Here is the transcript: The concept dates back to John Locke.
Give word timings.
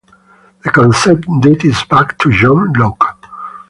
The 0.63 0.71
concept 0.71 1.27
dates 1.41 1.83
back 1.83 2.17
to 2.17 2.31
John 2.31 2.73
Locke. 2.73 3.23